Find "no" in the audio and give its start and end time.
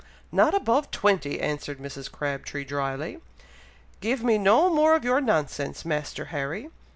4.39-4.67